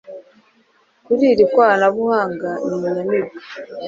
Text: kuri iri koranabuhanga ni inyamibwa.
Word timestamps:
kuri 1.05 1.23
iri 1.33 1.45
koranabuhanga 1.53 2.49
ni 2.67 2.73
inyamibwa. 2.87 3.37